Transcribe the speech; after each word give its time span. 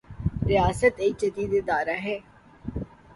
ریاست 0.47 0.93
ایک 0.97 1.13
جدید 1.21 1.51
ادارہ 1.53 1.95
ہے۔ 2.05 2.17